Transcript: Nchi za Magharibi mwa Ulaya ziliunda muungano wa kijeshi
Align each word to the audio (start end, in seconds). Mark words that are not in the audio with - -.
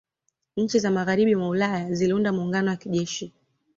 Nchi 0.57 0.79
za 0.79 0.91
Magharibi 0.91 1.35
mwa 1.35 1.49
Ulaya 1.49 1.93
ziliunda 1.93 2.31
muungano 2.33 2.69
wa 2.69 2.75
kijeshi 2.75 3.33